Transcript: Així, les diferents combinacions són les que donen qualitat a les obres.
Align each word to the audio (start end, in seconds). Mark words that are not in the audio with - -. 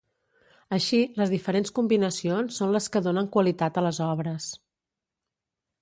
Així, 0.77 1.01
les 1.21 1.33
diferents 1.33 1.73
combinacions 1.81 2.59
són 2.63 2.73
les 2.77 2.89
que 2.95 3.05
donen 3.09 3.31
qualitat 3.37 3.79
a 3.79 3.85
les 3.89 4.01
obres. 4.11 4.53